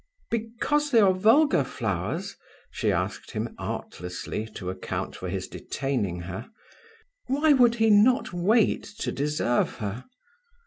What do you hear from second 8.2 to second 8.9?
wait